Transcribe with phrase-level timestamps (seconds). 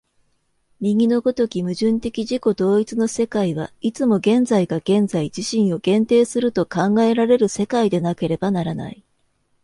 [0.79, 9.03] 右の如き矛盾的自己同一の世界は、いつも現在が現在自身を限定すると考えられる世界でなければならない。